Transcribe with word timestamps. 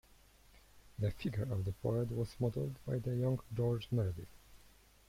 The 0.97 1.11
figure 1.11 1.43
of 1.43 1.63
the 1.63 1.73
poet 1.73 2.09
was 2.11 2.35
modelled 2.39 2.83
by 2.87 2.97
the 2.97 3.15
young 3.15 3.39
George 3.55 3.87
Meredith. 3.91 4.35